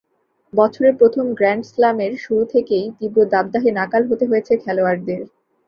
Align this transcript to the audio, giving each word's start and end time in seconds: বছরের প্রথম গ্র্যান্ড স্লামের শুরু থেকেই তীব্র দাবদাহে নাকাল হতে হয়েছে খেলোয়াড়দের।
বছরের 0.53 0.93
প্রথম 0.95 1.25
গ্র্যান্ড 1.33 1.63
স্লামের 1.65 2.13
শুরু 2.17 2.43
থেকেই 2.53 2.85
তীব্র 2.97 3.19
দাবদাহে 3.33 3.69
নাকাল 3.79 4.03
হতে 4.09 4.25
হয়েছে 4.25 4.53
খেলোয়াড়দের। 4.63 5.21